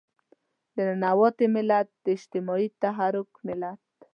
د 0.73 0.75
ننواتې 0.87 1.47
ملت، 1.55 1.87
د 2.03 2.05
اجتماعي 2.17 2.67
تحرک 2.81 3.29
ملت. 3.47 3.81